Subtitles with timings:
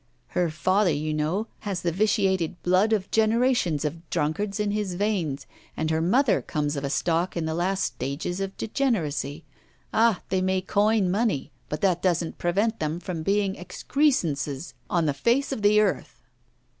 [0.29, 5.45] Her father, you know, has the vitiated blood of generations of drunkards in his veins,
[5.77, 9.45] and her mother comes of a stock in the last stages of degeneracy.
[9.93, 10.23] Ah!
[10.29, 15.51] they may coin money, but that doesn't prevent them from being excrescences on the face
[15.51, 16.23] of the earth!